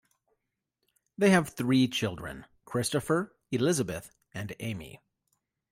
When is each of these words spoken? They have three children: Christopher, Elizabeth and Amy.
They 1.15 1.29
have 1.29 1.49
three 1.49 1.87
children: 1.87 2.47
Christopher, 2.65 3.35
Elizabeth 3.51 4.09
and 4.33 4.55
Amy. 4.59 4.99